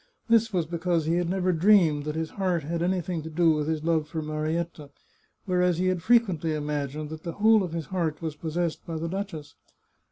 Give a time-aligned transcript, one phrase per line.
[0.29, 3.67] This was because he had never dreamed that his heart had anything to do with
[3.67, 4.89] his love for Marietta,
[5.45, 9.07] whereas he had frequently imagined that the whole of his heart was possessed by the
[9.07, 9.53] duchess.